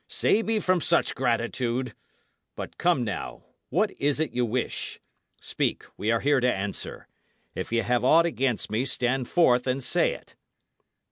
[0.09, 1.93] Save me from such gratitude!
[2.55, 4.99] But, come, now, what is it ye wish?
[5.39, 7.07] Speak; we are here to answer.
[7.53, 10.35] If ye have aught against me, stand forth and say it."